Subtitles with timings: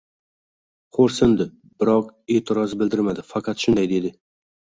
[0.97, 1.45] xo‘rsindi,
[1.83, 3.27] biroq e’tiroz bildirmadi.
[3.35, 4.13] Faqat shunday dedi: